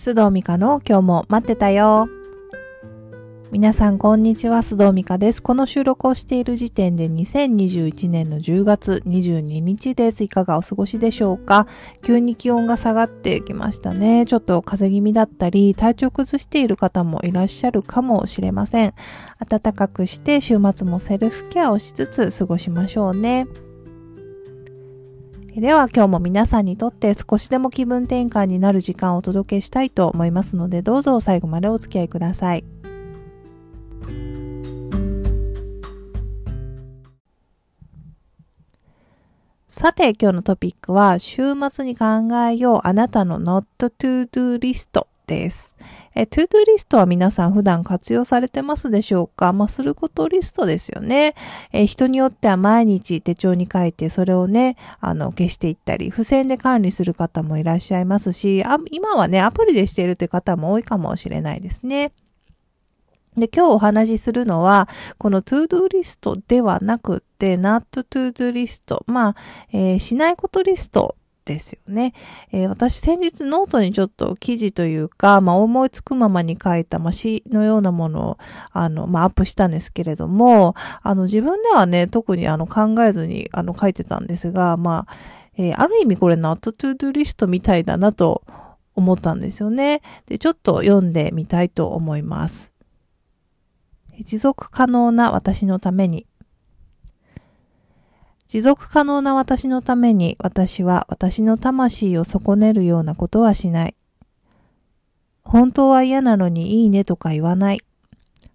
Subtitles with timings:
[0.00, 2.08] 須藤美香の今日も待ってたよ。
[3.50, 5.42] 皆さんこんにちは、須藤美香です。
[5.42, 10.24] この収録をしている時点で2021年の10月22日です。
[10.24, 11.66] いかがお過ごしでしょうか？
[12.02, 14.24] 急に気温が下がってきましたね。
[14.24, 18.94] ちょっと風邪気味だったり、体調崩している方もいらっしゃるかもしれません。
[19.46, 23.46] 暖かくして週末もセルフケアをしつつ過ごしましょうね。
[25.56, 32.64] では今日も皆さんにとって少しでも気分転換になる時間をお届けしたいと思いますのでどうぞ最後までお付き合いください。
[39.66, 42.06] さて今日のトピックは週末に考
[42.48, 43.64] えようあなたの Not
[43.98, 45.76] to Do リストです。
[46.16, 49.52] え、 to do リストは皆さん普段活用されてますでしょうか？
[49.52, 51.36] まあ、することリストですよね。
[51.72, 62.10] え、人によっては毎日手帳に書いて、それをね、あの、消していったり、付箋で管理する方もいらっしゃいますし、あ今はね、アプリでしているという方も多いかもしれないですね。
[63.36, 69.04] で、今日お話しするのは、この to do リストではなくて、not to do リスト。
[69.06, 69.36] まあ、
[69.72, 72.12] えー、しないことリストですよね。
[72.52, 78.38] えー、私先日ノートにちょっと記事というか、まあ思いつくままに書いた、まあ詩のようなものを、
[78.72, 85.14] あの、まあアップしたんですけれども、あの自分ではね、特にあの考えずにあの書いてたんですが、まあ、
[85.56, 88.44] えー、ある意味これ not to do リストみたいだなと
[88.94, 90.02] 思ったんですよね。
[90.26, 92.72] で、ちょっと読んでみたいと思います。
[94.24, 96.26] 持続可能な私のために
[98.50, 103.94] 持続可能な私のために私は私の魂を損ねるようなことはしない。
[105.44, 107.80] 本当は嫌なのにいいねとか言わない。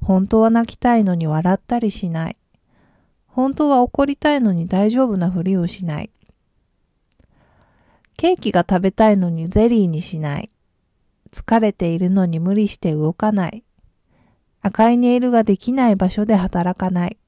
[0.00, 2.38] 本当は泣きたいのに笑ったりしない。
[3.26, 6.10] 本当は怒りたいのに大丈夫なふりをしない。
[8.16, 10.48] ケーキが食べたいのにゼリーにしない。
[11.32, 13.62] 疲れているのに無理して動かない。
[14.62, 17.18] 赤いネイルができない場所で働かない。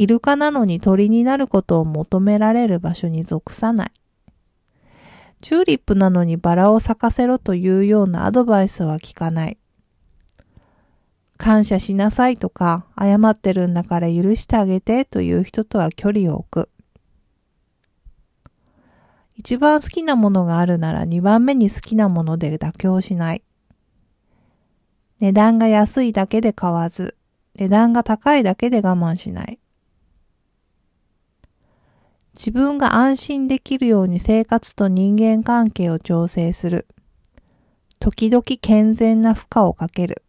[0.00, 3.92] イルカなのに鳥になることを求められる場所に属さない。
[5.42, 9.58] チューリップなのにバラを咲かせろというようなアドバイスは聞かない。
[11.36, 16.70] 感謝しなさいとか、謝ってるんだから許してあげてという人とは距離を置く。
[19.36, 23.42] 一番好きなものがあるなら二番目に好きなもので妥協しない。
[25.20, 27.18] 値段が安いだけで買わず、
[27.56, 29.58] 値段が高いだけで我慢しない。
[32.40, 36.86] 自分が安心できるように生活と人間関係を調整する。
[37.98, 40.22] 時々健全な負荷をかける。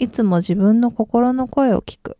[0.00, 2.18] いつも自分の心の声を聞く。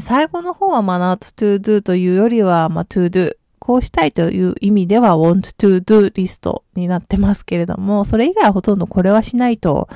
[0.00, 9.88] 最後の方はまあ not to do というよりはまあ to do こうしたいという意味では want to do リストになってますけれども、それ以外はほとんどこれはしないと、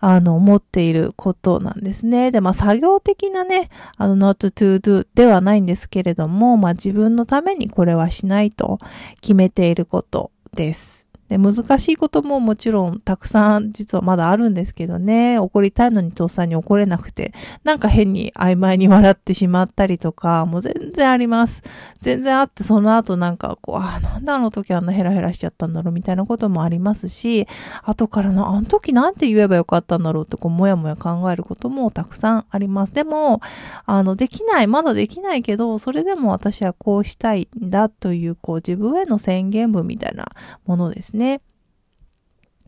[0.00, 2.32] あの、思っていることなんですね。
[2.32, 8.80] で、まあ、作業的なね、あの、not to do ではないんですけれども、まあ、自分のためにこれはしないと
[9.20, 11.01] 決めていることです。
[11.32, 17.32] で、難しいことももちろんたくさん実はまだあるんですけどね、怒りたいのに父さんに怒れなくて、
[17.64, 21.62] なんか変に曖昧に笑ってしまったりとか、もう全然あります。
[22.00, 27.46] 全然あって、その後なんかこう、あ、なんであの時あんなヘラヘラしちゃったんだろうみたいなこともありますし、
[27.82, 32.92] 後からの、あの時なんて言えばよかったんだろうってこう、もやもや考えることもたくさんあります。
[32.92, 33.40] でも、
[33.86, 40.26] あの、できない、まだできないけど、それでも私はこうしたいんだという、こう、自分への宣言文みたいな
[40.66, 41.21] ものですね。
[41.22, 41.40] ね。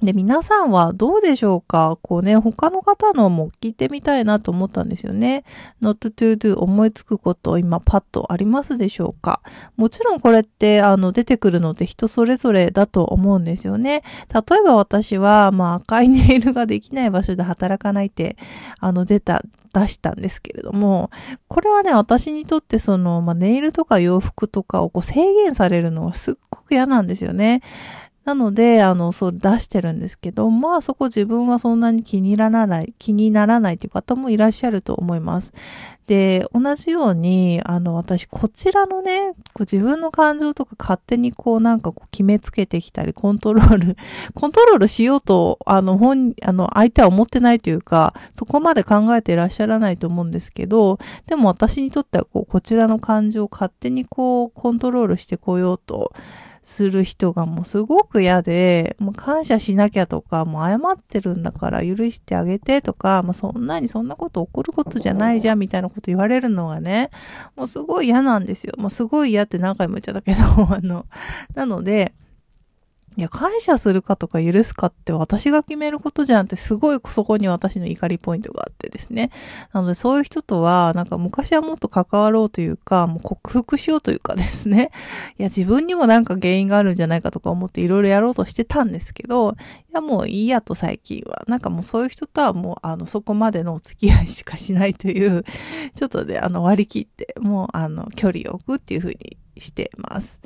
[0.02, 1.96] で、皆さんはどうでしょうか？
[2.02, 5.44] こうね、他の方のも聞いてみたいなと思ったんですよね。
[5.80, 9.40] not to do 思いつくこと今パッとありますでしょうか？
[9.76, 14.02] もちろんこれってあの出てくるのって人それぞれだと思うんですよね。
[14.34, 18.36] 例えば私はまあ赤いネイルができない場所で働かないって
[18.80, 19.42] あの出た
[19.72, 21.10] 出したんですけれども、
[21.48, 27.62] これはね、私にとってその、まあ、ネイルとか洋服とかをこう制限されるのはすっごく嫌なんですよね。
[28.24, 35.52] なので、あの、そう出してるんですけど、まあそこ自分はそんなに気にならない、気にならないという方もいらっしゃると思います。
[36.06, 43.96] で、同じように、あの、私、こちらのね、こう自分の感情とか勝手にこうなんかこう決めつけてきたり、コントロール、
[44.34, 56.12] コントロールしようと、あの、本、あの、相手は思ってないというか、そこまで考えていらっしゃらないと思うんですけど、でも私にとってはこう、こちらの感情を勝手にこう、コントロールしてこようと、
[56.64, 67.10] する人がもうすごく嫌で、もう感謝しなきゃとか、もう謝ってるんだから許してあげてとか、まあ、そんなにそんなこと起こることじゃないじゃんみたいなこと言われるのがね、
[67.54, 68.72] もうすごい嫌なんですよ。
[68.78, 70.40] もうすごい嫌って何回も言っちゃったけど、
[70.74, 71.04] あの、
[71.54, 72.14] なので、
[73.16, 79.30] いや、感謝するかとか許すかって私が決めることじゃんってすごいそこに私の怒りポイントがあってですね。
[79.72, 84.90] なのでそういう人とは、なんか昔はもっと関わろうというか、もう克服しようというかですね。
[85.38, 89.54] いや、自分にもなんか原因があるんじゃないかとか思っていろいろやろうとしてたんですけど、い
[89.94, 91.44] や、もういいやと最近は。
[91.46, 95.44] なんかもうそういう人とはもう、あの、そこまでのお付き合いしかしないという、
[95.94, 100.40] ちょっとね、あの、割り切って、もう、あの、距離を置くっていうふうにしてます。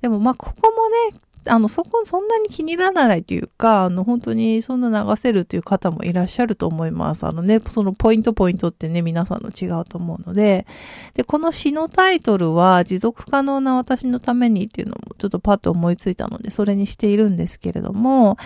[0.00, 7.24] でもまあ、ここもね、あの、そこ、そんなに気にならないというか、あの、本当にそんな流せるという方もいらっしゃると思います。
[7.24, 10.66] あのね、そのポイントポイントってね、皆さんの違うと思うので、
[11.14, 18.36] で、この詩のタイトルは、持続可能な私のためにっていうのもちょっとパッと思いついたので、それにしているんですけれども、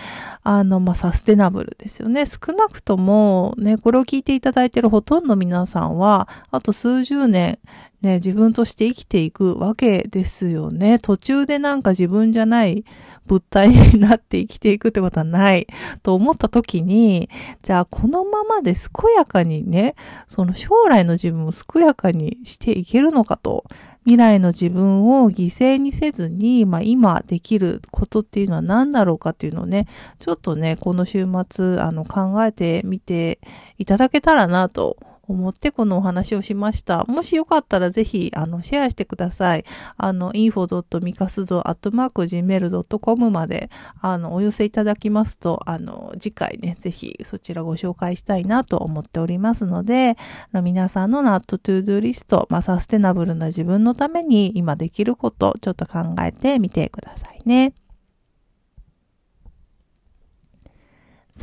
[0.43, 2.25] あの、まあ、サステナブルですよね。
[2.25, 7.59] 少なくとも、ね、これを聞いていただいているほとんど皆さんは、あと数十年、
[8.03, 10.99] ね、自分として生きていくわけですよね。
[10.99, 12.83] 途中でなんか自分じゃない
[13.25, 15.67] 物体になって生きていくってことはない
[16.03, 17.29] と思った時に、
[17.61, 18.83] じゃあこのままで健
[19.15, 19.95] やかにね、
[20.27, 23.63] その将来の自分を健やかにしていけるのかと。
[24.05, 29.87] 未来の自分を犠牲にせずに、まあ今できることっていうのは何だろうかっていうのをね、
[30.19, 33.39] ちょっとね、この週末、あの考えてみて
[33.77, 34.97] いただけたらなと
[35.27, 37.05] 思ってこのお話をしました。
[37.05, 39.63] もしよかったらぜひ、あの、シェアしてください。
[39.95, 43.69] あの、info.mikasudo.gmail.com まで、
[44.01, 50.17] あの、お寄せいただきますと、あの、次回ね、ぜひそちらご紹介したいなと思っておりますので、
[50.51, 57.73] の皆さんの Not to Do リスト、まあ、サステナブルな自分のために今できること、ちょっと考えてみてくださいね。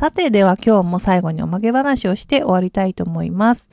[0.01, 3.69] さて、では今日も最後におまけ話をして終わりたいと思います。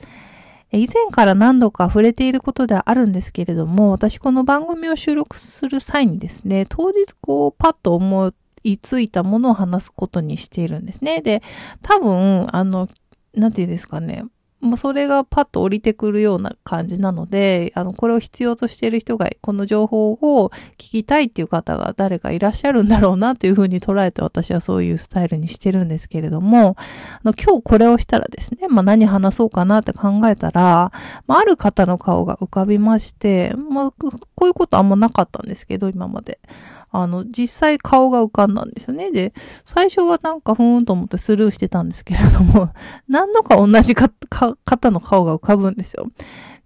[0.71, 8.31] 以前から何度か触れていることではあるんですけれども、私この番組を収録する際にですね、当日こうパッと思
[8.61, 11.21] いついたものを話すことにしているんですね。
[11.21, 11.41] で、
[11.81, 12.87] 多分、あの、
[13.33, 14.23] なんて言うんですかね、
[14.61, 30.91] もうそれがパッと降りてくるような感じなので、あの、これを必要としている人が、この情報を聞きたいっていう方が誰かいらっしゃるんだろうなというふうに捉えて私はそういうスタイルにしてるんですけれども、あの今日これをしたらですね、まあ何話そうかなって考えたら、
[31.25, 34.11] まあある方の顔が浮かびまして、まあこ
[34.41, 36.39] ういうことあんまなかったんですけど、今まで。
[36.91, 39.11] あの、実際顔が浮かんだんですよね。
[39.11, 39.33] で、
[39.65, 42.71] 最初はなんかふーんと思ってスルーしてたんですけれども、
[43.07, 46.09] 何度か同じか方の顔が浮かぶんですよ。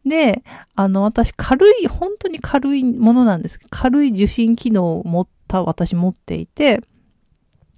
[0.06, 0.44] で、
[0.76, 6.82] あの、私軽い、本当に軽いものなんです、軽い受信機能を持った私持っていて、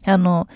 [0.05, 0.47] あの、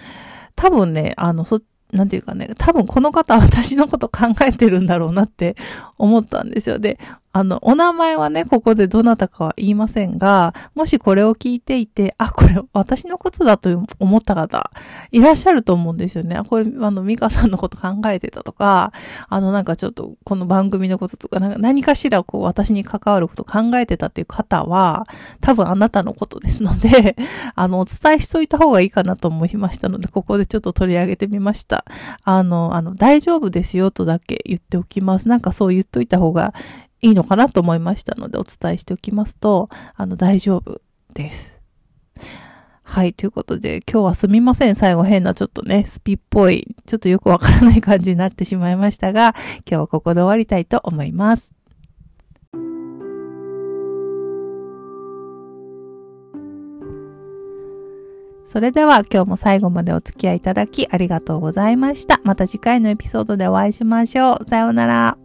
[0.56, 1.62] 多分ね、あの、そ、
[1.92, 5.56] なんていうかね、多分この方は私のこと考えてるんだろうなって
[5.97, 6.77] 思ったんですよ。
[6.77, 7.00] で、
[7.31, 14.72] あの、お名前はね、ここでどなたかは言いませんが、もしこれを聞いていて、あ、これ私のことだと思った方、
[15.12, 16.36] いらっしゃると思うんですよね。
[16.36, 18.94] あこれ、あの、ミカさんのこと考えてたとか、
[19.28, 25.06] あの、なんかちょっと、この番組のこととか、か何かしらこう、私に関わること考えてたっていう方は、
[25.40, 27.16] 多分あなたのことですので、
[27.54, 31.86] あの、お伝えしといた方がいいかなと思いましたので、ここでちょっと取り上げてみました。
[32.24, 35.28] あの、あの、大丈夫ですよとだけ言っておきます。
[35.28, 36.54] なんかそう言っといた方が
[37.01, 40.81] いいのかなと思いましたのでお伝えしておきますと、あの、大丈夫
[41.13, 41.59] です。
[42.83, 43.13] はい。
[43.13, 44.75] ということで、今日はすみません。
[44.75, 51.53] 最後変なちょっとね、スピっぽい、ちょっとよくわからない感じになってしまいましたが、今日はここで終わりたいと思います。
[58.45, 62.19] それでは今日も最後までお付き合いいただきありがとうございました。
[62.23, 64.49] また次回のエピソードでお会いしましょう。
[64.49, 65.19] さようなら。